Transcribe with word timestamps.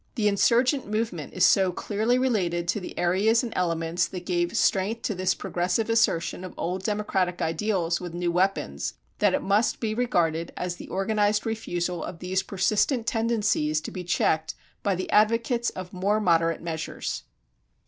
The 0.15 0.27
Insurgent 0.27 0.87
movement 0.89 1.33
is 1.35 1.45
so 1.45 1.71
clearly 1.71 2.17
related 2.17 2.67
to 2.69 2.79
the 2.79 2.97
areas 2.97 3.43
and 3.43 3.53
elements 3.55 4.07
that 4.07 4.25
gave 4.25 4.57
strength 4.57 5.03
to 5.03 5.13
this 5.13 5.35
progressive 5.35 5.91
assertion 5.91 6.43
of 6.43 6.55
old 6.57 6.81
democratic 6.83 7.39
ideals 7.39 8.01
with 8.01 8.15
new 8.15 8.31
weapons, 8.31 8.95
that 9.19 9.35
it 9.35 9.43
must 9.43 9.79
be 9.79 9.93
regarded 9.93 10.53
as 10.57 10.77
the 10.77 10.87
organized 10.89 11.45
refusal 11.45 12.03
of 12.03 12.17
these 12.17 12.41
persistent 12.41 13.05
tendencies 13.05 13.79
to 13.81 13.91
be 13.91 14.03
checked 14.03 14.55
by 14.81 14.95
the 14.95 15.07
advocates 15.11 15.69
of 15.69 15.93
more 15.93 16.19
moderate 16.19 16.63
measures. 16.63 17.21